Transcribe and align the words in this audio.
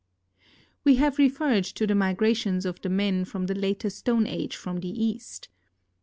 We 0.83 0.95
have 0.95 1.19
referred 1.19 1.63
to 1.63 1.85
the 1.85 1.93
migrations 1.93 2.65
of 2.65 2.81
the 2.81 2.89
men 2.89 3.21
of 3.35 3.45
the 3.45 3.53
later 3.53 3.91
Stone 3.91 4.25
Age 4.25 4.55
from 4.55 4.79
the 4.79 4.87
East. 4.89 5.47